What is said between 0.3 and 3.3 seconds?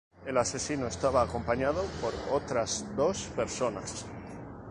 asesino estaba acompañado por otras dos